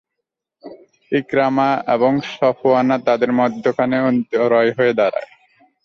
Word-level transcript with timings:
ইকরামা 1.11 1.69
এবং 1.87 2.11
সফওয়ান 2.31 2.89
তাদের 3.05 3.29
মাঝখানে 3.31 3.97
অন্তরায় 4.01 4.71
হয়ে 4.77 4.93
দাঁড়ায়। 4.93 5.29